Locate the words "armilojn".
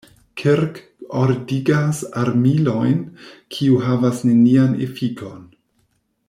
2.21-2.97